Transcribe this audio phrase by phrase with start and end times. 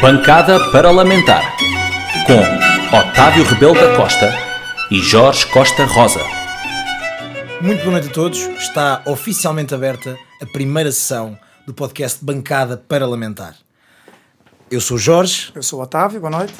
[0.00, 1.56] Bancada Parlamentar
[2.26, 4.30] com Otávio Rebelo da Costa
[4.90, 6.20] e Jorge Costa Rosa.
[7.62, 8.38] Muito boa noite a todos.
[8.58, 13.56] Está oficialmente aberta a primeira sessão do podcast Bancada Parlamentar.
[14.70, 15.50] Eu sou o Jorge.
[15.54, 16.54] Eu sou o Otávio, boa noite.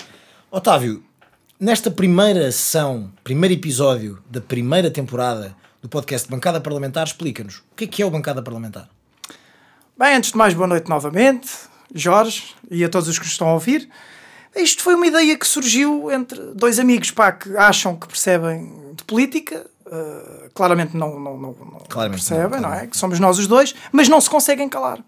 [0.50, 1.04] Otávio,
[1.60, 7.84] nesta primeira sessão, primeiro episódio da primeira temporada do podcast Bancada Parlamentar, explica-nos o que
[7.84, 8.88] é que é o Bancada Parlamentar.
[9.98, 11.48] Bem, antes de mais, boa noite novamente,
[11.94, 13.88] Jorge, e a todos os que nos estão a ouvir.
[14.54, 19.04] Isto foi uma ideia que surgiu entre dois amigos pá, que acham que percebem de
[19.04, 19.66] política.
[19.86, 22.86] Uh, claramente não, não, não, não Claramente percebem, não, não, é?
[22.86, 24.98] Que somos nós os dois, mas não se conseguem calar.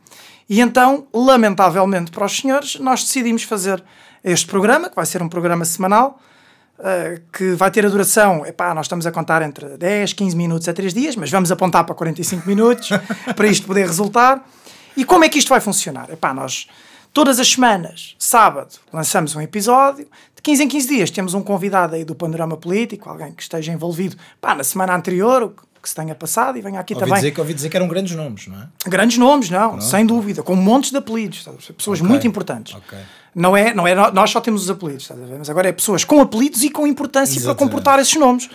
[0.48, 3.82] E então, lamentavelmente para os senhores, nós decidimos fazer
[4.22, 6.20] este programa, que vai ser um programa semanal,
[6.78, 10.68] uh, que vai ter a duração, epá, nós estamos a contar entre 10, 15 minutos
[10.68, 12.90] a 3 dias, mas vamos apontar para 45 minutos
[13.34, 14.46] para isto poder resultar.
[14.98, 16.10] E como é que isto vai funcionar?
[16.10, 16.66] Epá, nós
[17.14, 20.08] todas as semanas, sábado, lançamos um episódio.
[20.34, 23.72] De 15 em 15 dias temos um convidado aí do panorama político, alguém que esteja
[23.72, 27.14] envolvido pá, na semana anterior, que se tenha passado, e venha aqui Ouvi também.
[27.16, 28.66] dizer, que, ouvi dizer que eram grandes nomes, não é?
[28.86, 31.46] Grandes nomes, não, sem dúvida, com montes de apelidos,
[31.76, 32.74] pessoas Ok, muito importantes.
[32.74, 32.98] ok.
[33.34, 36.64] Não é, não é, nós só temos os apelidos, mas agora é pessoas com apelidos
[36.64, 37.70] e com importância para Exatamente.
[37.70, 38.50] comportar esses nomes.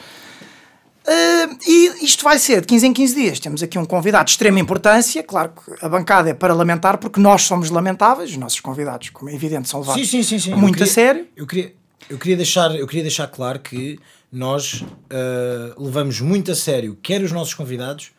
[1.06, 3.40] Ah, e isto vai ser de 15 em 15 dias.
[3.40, 5.22] Temos aqui um convidado de extrema importância.
[5.24, 8.32] Claro que a bancada é para lamentar, porque nós somos lamentáveis.
[8.32, 11.28] Os nossos convidados, como é evidente, são levados Sim, sim, sim, muito queria- a sério.
[11.36, 11.74] Eu queria,
[12.10, 14.00] eu, queria deixar, eu queria deixar claro que
[14.32, 18.12] nós ah, levamos muito a sério quer os nossos convidados,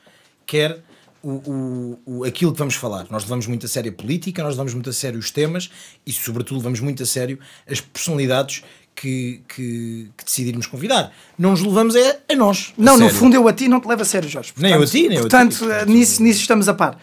[0.46, 0.78] quer
[1.22, 3.06] o, o, o- aquilo que vamos falar.
[3.10, 5.70] Nós levamos muito a sério a política, nós levamos muito a sério os temas
[6.06, 8.62] e, sobretudo, levamos muito a sério as personalidades
[8.94, 11.12] que, que, que decidirmos convidar.
[11.38, 12.72] Não nos levamos é a nós.
[12.78, 13.14] a Não, no sério.
[13.14, 14.52] fundo eu a ti não te levo a sério, Jorge.
[14.56, 15.30] Nem eu a ti, nem eu a ti.
[15.30, 16.98] portanto, Portanto, nisso, nisso estamos a par.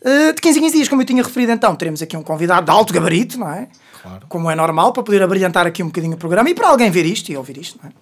[0.00, 2.64] Uh, de 15 em 15 dias, como eu tinha referido então, teremos aqui um convidado
[2.66, 3.68] de alto gabarito, não é?
[4.00, 4.26] Claro.
[4.28, 7.04] Como é normal, para poder abrilhantar aqui um bocadinho o programa e para alguém ver
[7.04, 7.92] isto e ouvir isto, não é?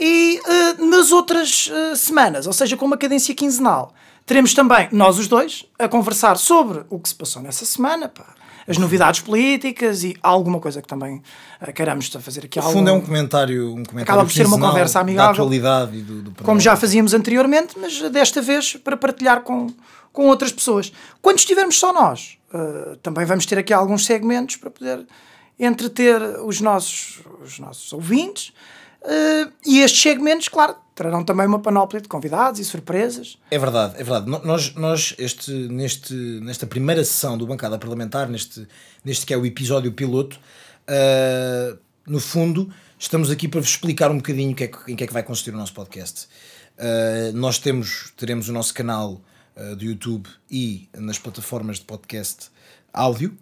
[0.00, 3.94] E uh, nas outras uh, semanas, ou seja, com uma cadência quinzenal,
[4.26, 8.34] teremos também nós os dois a conversar sobre o que se passou nessa semana, pá,
[8.66, 11.22] as novidades políticas e alguma coisa que também
[11.60, 12.78] uh, queiramos fazer aqui No algum...
[12.78, 15.32] fundo é um comentário, um comentário Acaba por ser uma conversa Da amigável.
[15.32, 19.68] atualidade e do, do como já fazíamos anteriormente, mas desta vez para partilhar com,
[20.12, 20.92] com outras pessoas.
[21.20, 25.06] Quando estivermos só nós, uh, também vamos ter aqui alguns segmentos para poder
[25.58, 28.52] entreter os nossos, os nossos ouvintes.
[29.04, 33.38] Uh, e estes segmentos, claro, trarão também uma panóplia de convidados e surpresas.
[33.50, 34.26] É verdade, é verdade.
[34.44, 38.66] Nós, nós este, neste, nesta primeira sessão do Bancada Parlamentar, neste,
[39.04, 40.38] neste que é o episódio piloto,
[40.86, 41.76] ah,
[42.06, 45.12] no fundo, estamos aqui para vos explicar um bocadinho que é em que é que
[45.12, 46.28] vai consistir o nosso podcast.
[46.78, 49.20] Ah, nós temos, teremos o nosso canal
[49.56, 52.50] ah, do YouTube e nas plataformas de podcast
[52.92, 53.36] áudio,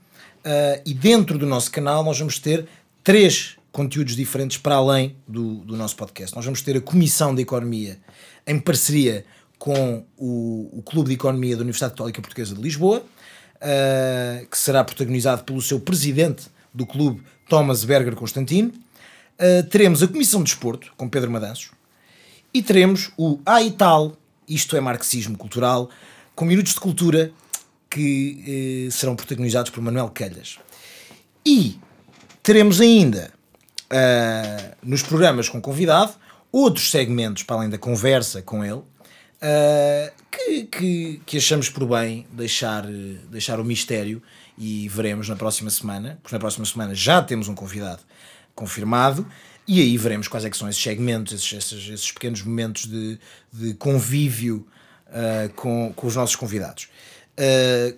[0.45, 2.67] Ah, e dentro do nosso canal nós vamos ter
[3.05, 6.35] três conteúdos diferentes para além do, do nosso podcast.
[6.35, 7.99] Nós vamos ter a Comissão de Economia
[8.47, 9.25] em parceria
[9.59, 13.05] com o, o Clube de Economia da Universidade Católica Portuguesa de Lisboa,
[13.61, 18.73] ah, que será protagonizado pelo seu presidente do clube, Thomas Berger Constantino.
[19.39, 21.71] Ah, teremos a Comissão de Desporto, com Pedro Madanços.
[22.53, 24.17] E teremos o A e Tal,
[24.49, 25.89] isto é marxismo cultural,
[26.35, 27.31] com minutos de cultura
[27.89, 30.59] que eh, serão protagonizados por Manuel Calhas.
[31.45, 31.79] E
[32.43, 33.33] teremos ainda,
[33.91, 36.13] ah, nos programas com convidado,
[36.53, 38.83] outros segmentos para além da conversa com ele,
[39.43, 44.23] ah, que, que, que achamos por bem deixar, eh, deixar o mistério
[44.57, 48.03] e veremos na próxima semana, porque na próxima semana já temos um convidado
[48.55, 49.27] confirmado,
[49.67, 53.19] e aí veremos quais é que são esses segmentos, esses, esses, esses pequenos momentos de,
[53.53, 54.67] de convívio
[55.09, 56.89] ah, com, com os nossos convidados.
[57.39, 57.95] Ah,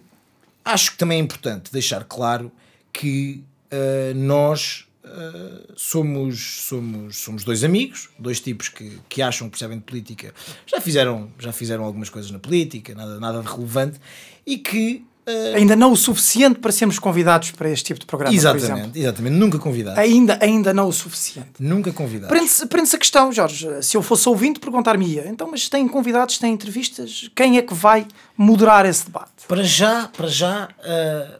[0.64, 2.50] acho que também é importante deixar claro
[2.92, 9.52] que ah, nós ah, somos, somos, somos dois amigos, dois tipos que, que acham que
[9.52, 10.32] percebem de política,
[10.64, 14.00] já fizeram, já fizeram algumas coisas na política, nada, nada de relevante,
[14.46, 15.04] e que.
[15.26, 19.34] ah, Ainda não o suficiente para sermos convidados para este tipo de programa, exatamente, exatamente,
[19.34, 19.98] nunca convidados.
[19.98, 21.50] Ainda, ainda não o suficiente.
[21.58, 22.28] Nunca convidados.
[22.36, 23.82] Prende-se prende a questão, Jorge.
[23.82, 25.26] Se eu fosse ouvinte, perguntar-me-ia.
[25.26, 27.28] Então, mas tem convidados, tem entrevistas.
[27.34, 28.06] Quem é que vai
[28.36, 29.46] moderar esse debate?
[29.48, 31.38] Para já, para já, ah,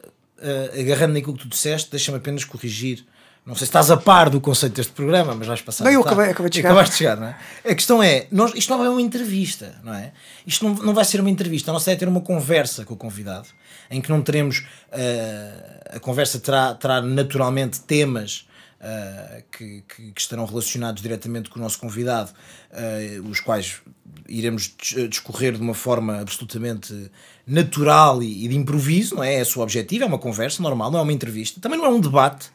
[0.77, 3.05] agarrando naquilo que tu disseste, deixa-me apenas corrigir.
[3.45, 5.83] Não sei se estás a par do conceito deste programa, mas vais passar.
[5.83, 6.69] Não, eu acabei- acabei de chegar.
[6.69, 7.37] Acabaste de chegar, não é?
[7.69, 10.13] A questão é, nós, isto não é uma entrevista, não é?
[10.47, 12.93] Isto não, não vai ser uma entrevista, a nossa ideia é ter uma conversa com
[12.93, 13.49] o convidado,
[13.91, 14.65] em que não teremos.
[14.91, 18.47] ah, a conversa terá, terá naturalmente temas
[18.81, 22.31] uh, que, que, que, estarão relacionados diretamente com o nosso convidado,
[22.71, 23.81] uh, os quais
[24.27, 24.73] iremos
[25.09, 27.11] discorrer de uma forma absolutamente
[27.45, 29.35] natural e, e de improviso, não é?
[29.35, 31.89] É o seu objetivo, é uma conversa normal, não é uma entrevista, também não é
[31.89, 32.49] um debate,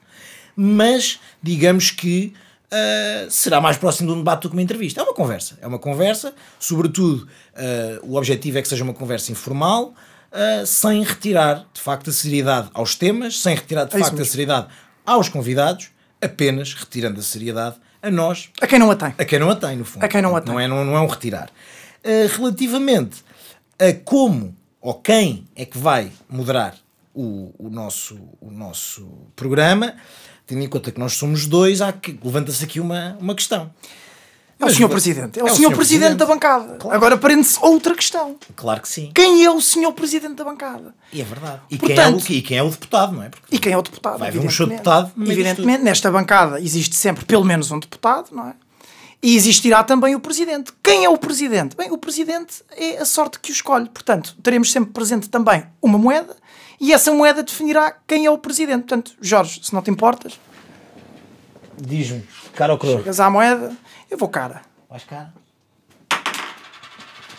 [0.60, 2.34] mas digamos que
[2.66, 5.00] uh, será mais próximo de um debate do que uma entrevista.
[5.00, 9.30] É uma conversa, é uma conversa, sobretudo uh, o objetivo é que seja uma conversa
[9.30, 9.94] informal,
[10.32, 14.24] uh, sem retirar de facto a seriedade aos temas, sem retirar de é facto a
[14.24, 14.66] seriedade
[15.06, 15.90] aos convidados,
[16.20, 18.50] apenas retirando a seriedade a nós.
[18.60, 19.14] A quem não a tem.
[19.16, 20.02] A quem não a tem, no fundo.
[20.02, 20.52] A quem não a tem.
[20.52, 21.50] Não é, não, não é um retirar.
[22.36, 23.22] relativamente
[23.78, 26.74] a como ou quem é que vai moderar
[27.18, 29.96] o, o, nosso, o nosso programa,
[30.48, 31.80] tendo em conta que nós somos dois,
[32.24, 33.70] levanta-se aqui uma, uma questão.
[34.58, 35.38] É o senhor Presidente.
[35.38, 36.78] É, é o, senhor, Presidente, da bancada.
[36.78, 36.96] Claro.
[36.96, 38.36] Agora prende-se outra questão.
[38.56, 39.12] Claro que sim.
[39.14, 40.92] Quem é o senhor Presidente da bancada?
[41.12, 41.60] E é verdade.
[41.70, 43.28] E, Portanto, quem, é o, e quem é o deputado, não é?
[43.28, 44.18] Porque e quem é o deputado?
[44.18, 45.12] Vai haver um show de deputado.
[45.20, 48.54] Evidentemente, nesta bancada existe sempre pelo menos um deputado, não é?
[49.22, 50.72] E existirá também o Presidente.
[50.82, 51.76] Quem é o Presidente?
[51.76, 53.88] Bem, o Presidente é a sorte que o escolhe.
[53.88, 56.34] Portanto, teremos sempre presente também uma moeda
[56.80, 58.80] e essa moeda definirá quem é o Presidente.
[58.80, 60.38] Portanto, Jorge, se não te importas...
[61.80, 62.98] Diz-me, cara ou coroa?
[62.98, 63.72] Chegas à moeda,
[64.10, 64.62] eu vou cara.
[64.90, 65.32] Vais cara?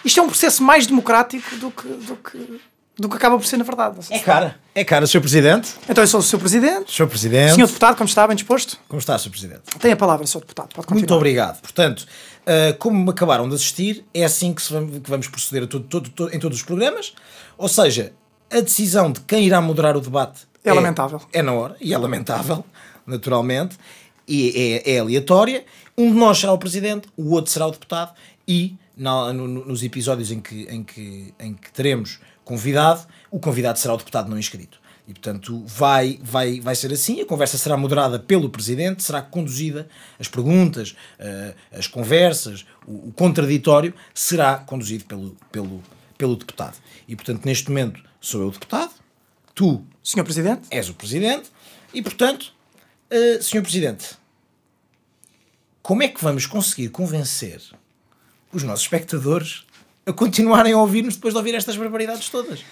[0.03, 2.61] Isto é um processo mais democrático do que, do que,
[2.97, 3.97] do que acaba por ser na verdade.
[4.09, 4.59] É cara.
[4.73, 5.19] É cara, Sr.
[5.19, 5.73] Presidente.
[5.89, 6.39] Então eu sou o Sr.
[6.39, 6.91] Presidente.
[6.91, 7.07] Sr.
[7.07, 7.55] Presidente.
[7.55, 8.25] Senhor Deputado, como está?
[8.25, 8.79] Bem disposto?
[8.87, 9.29] Como está, Sr.
[9.29, 9.61] Presidente?
[9.79, 10.39] Tem a palavra, Sr.
[10.39, 10.69] Deputado.
[10.73, 11.59] Pode Muito obrigado.
[11.59, 12.07] Portanto,
[12.45, 16.33] uh, como acabaram de assistir, é assim que, vamos, que vamos proceder todo, todo, todo,
[16.33, 17.13] em todos os programas.
[17.57, 18.13] Ou seja,
[18.51, 21.21] a decisão de quem irá moderar o debate é, é lamentável.
[21.31, 22.63] É na hora, e é lamentável,
[23.05, 23.77] naturalmente,
[24.27, 25.65] e é, é aleatória.
[25.97, 28.13] Um de nós será o Presidente, o outro será o deputado,
[28.47, 33.79] e na, no, nos episódios em que, em, que, em que teremos convidado, o convidado
[33.79, 34.79] será o deputado não inscrito.
[35.07, 37.19] E, portanto, vai, vai, vai ser assim.
[37.19, 39.87] A conversa será moderada pelo Presidente, será conduzida,
[40.19, 45.81] as perguntas, uh, as conversas, o, o, contraditório, será conduzido pelo, pelo,
[46.19, 46.77] pelo deputado.
[47.07, 48.91] E, portanto, neste momento sou eu o deputado,
[49.55, 51.49] tu, Senhor Presidente, és o Presidente,
[51.93, 52.53] e, portanto,
[53.09, 54.09] uh, Senhor Presidente,
[55.81, 57.61] como é que vamos conseguir convencer
[58.51, 59.65] os nossos espectadores
[60.05, 62.63] a continuarem a ouvir-nos depois de ouvir estas barbaridades todas.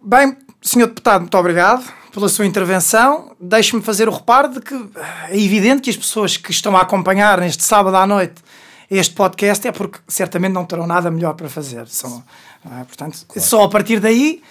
[0.00, 3.34] Bem, senhor deputado, muito obrigado pela sua intervenção.
[3.40, 4.74] Deixe-me fazer o reparo de que
[5.30, 8.42] é evidente que as pessoas que estão a acompanhar neste sábado à noite
[8.90, 11.88] este podcast é porque certamente não terão nada melhor para fazer.
[11.88, 12.22] São,
[12.80, 12.84] é?
[12.84, 13.48] Portanto, claro.
[13.48, 14.42] só a partir daí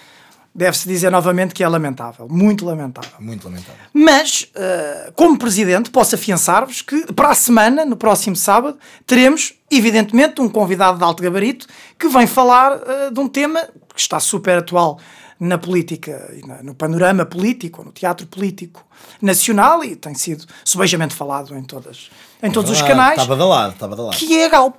[0.54, 3.10] deve-se dizer novamente que é lamentável, muito lamentável.
[3.18, 3.80] Muito lamentável.
[3.92, 10.40] Mas, uh, como Presidente, posso afiançar-vos que para a semana, no próximo sábado, teremos, evidentemente,
[10.40, 11.66] um convidado de alto gabarito
[11.98, 13.60] que vem falar uh, de um tema
[13.92, 15.00] que está super atual
[15.40, 16.32] na política,
[16.62, 18.86] no panorama político, no teatro político
[19.20, 22.08] nacional e tem sido subejamente falado em, todas,
[22.40, 23.20] em todos os canais.
[23.20, 24.16] Estava de lado, estava de lado.
[24.16, 24.78] Que é a Galp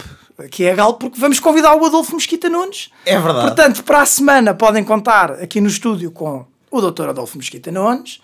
[0.51, 2.89] que é a Galp, porque vamos convidar o Adolfo Mesquita Nunes.
[3.05, 3.47] É verdade.
[3.47, 7.09] Portanto, para a semana podem contar aqui no estúdio com o Dr.
[7.09, 8.19] Adolfo Mesquita Nunes,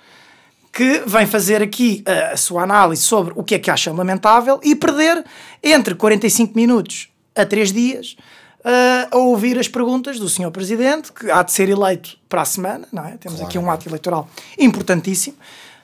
[0.74, 4.60] que vem fazer aqui a, a sua análise sobre o que é que acha lamentável
[4.64, 5.24] e perder
[5.64, 8.18] entre 45 minutos a 3 dias
[8.60, 10.52] uh, a ouvir as perguntas do Sr.
[10.52, 13.18] Presidente, que há de ser eleito para a semana, não é?
[13.18, 13.46] Temos claro.
[13.46, 15.38] aqui um ato eleitoral importantíssimo.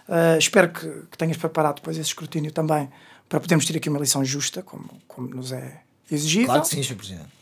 [0.07, 2.89] Uh, espero que, que tenhas preparado depois esse escrutínio também
[3.27, 5.81] para podermos ter aqui uma lição justa, como, como nos é
[6.11, 6.47] exigível.
[6.47, 6.95] Claro que sim, Sr.
[6.95, 7.37] Presidente.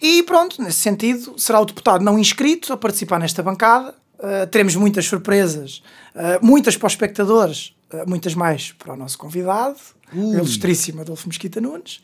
[0.00, 3.94] E pronto, nesse sentido, será o deputado não inscrito a participar nesta bancada.
[4.18, 5.82] Uh, teremos muitas surpresas,
[6.14, 9.76] uh, muitas para os espectadores, uh, muitas mais para o nosso convidado,
[10.12, 12.00] o ilustríssimo Adolfo Mesquita Nunes,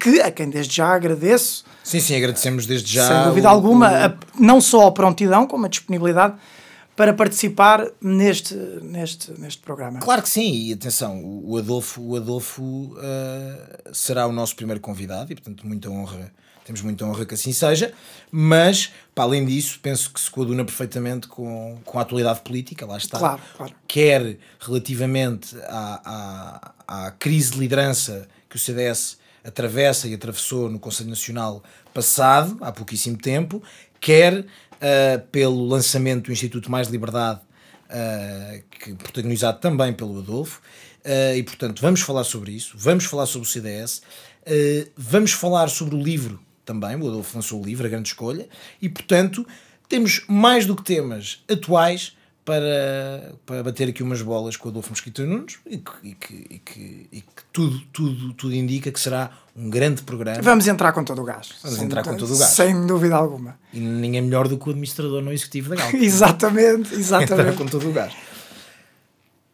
[0.00, 1.64] que a quem desde já agradeço.
[1.82, 3.08] Sim, sim, agradecemos desde já.
[3.08, 3.94] Sem dúvida o, alguma, o...
[3.94, 6.34] A, não só a prontidão, como a disponibilidade
[6.96, 10.00] para participar neste, neste, neste programa.
[10.00, 12.96] Claro que sim, e atenção, o Adolfo, o Adolfo uh,
[13.92, 16.32] será o nosso primeiro convidado e, portanto, muita honra,
[16.64, 17.92] temos muita honra que assim seja,
[18.30, 22.96] mas, para além disso, penso que se coaduna perfeitamente com, com a atualidade política, lá
[22.96, 23.18] está.
[23.18, 23.74] Claro, claro.
[23.86, 30.78] Quer relativamente à, à, à crise de liderança que o CDS atravessa e atravessou no
[30.78, 31.62] Conselho Nacional
[31.94, 33.62] passado, há pouquíssimo tempo,
[34.00, 34.44] quer
[34.76, 37.40] uh, pelo lançamento do Instituto Mais Liberdade,
[37.90, 40.60] uh, que, protagonizado também pelo Adolfo.
[41.04, 44.02] Uh, e portanto, vamos falar sobre isso, vamos falar sobre o CDS,
[44.96, 46.96] vamos falar sobre o livro também.
[46.96, 48.48] O Adolfo lançou o livro, A Grande Escolha,
[48.82, 49.46] e portanto,
[49.88, 52.16] temos mais do que temas atuais
[52.46, 56.34] para, para bater aqui umas bolas com o Adolfo Mosquito Nunes e que, e que,
[56.48, 60.40] e que, e que tudo, tudo, tudo indica que será um grande programa.
[60.42, 61.48] Vamos entrar com todo o gás.
[61.60, 62.50] Vamos sem, entrar com todo o gás.
[62.52, 63.58] Sem dúvida alguma.
[63.72, 65.94] E ninguém melhor do que o administrador não executivo da Galp.
[65.94, 67.32] exatamente, exatamente.
[67.32, 68.12] entrar com todo o gás.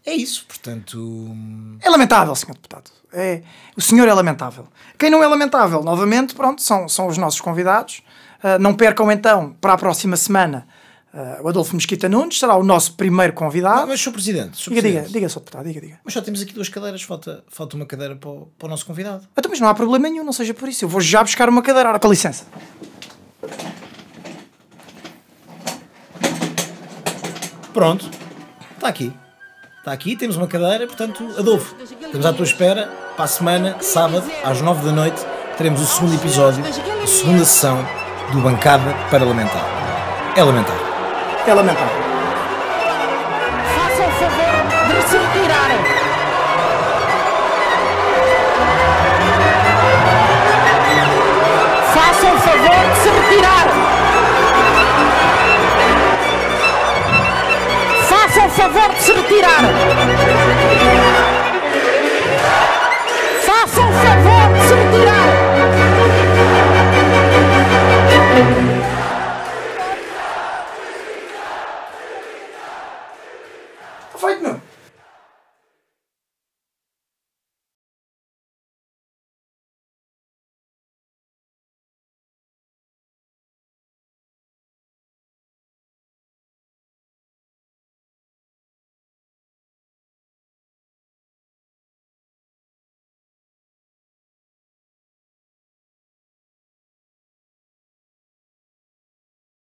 [0.05, 1.35] é isso, portanto.
[1.81, 2.91] É lamentável, senhor deputado.
[3.11, 3.43] É,
[3.75, 4.69] o senhor é lamentável.
[4.99, 8.03] Quem não é lamentável, novamente, pronto, são, são os nossos convidados.
[8.45, 10.67] Uh, não percam então para a próxima semana
[11.12, 13.83] uh, o Adolfo Mesquita Nunes, será o nosso primeiro convidado.
[13.83, 14.12] Não, mas, Sr.
[14.12, 14.71] Presidente, Sr.
[14.71, 15.07] diga, Presidente.
[15.07, 15.38] diga, diga, Sr.
[15.38, 16.00] Deputado, diga, diga.
[16.04, 18.87] Mas só temos aqui duas cadeiras, falta, falta uma cadeira para o, para o nosso
[18.87, 19.26] convidado.
[19.37, 20.85] Então, mas não há problema nenhum, não seja por isso.
[20.85, 21.90] Eu vou já buscar uma cadeira.
[21.90, 22.45] Ora, com licença.
[27.73, 28.11] Pronto,
[28.75, 29.12] está aqui.
[29.78, 32.87] Está aqui, temos uma cadeira, portanto, Adolfo, estamos à tua espera.
[33.16, 35.21] Para a semana, sábado, às nove da noite,
[35.59, 37.85] teremos o segundo episódio, a segunda sessão
[38.33, 39.64] do Bancada Parlamentar.
[40.37, 40.82] É lamentável.
[41.45, 42.02] É lamentável.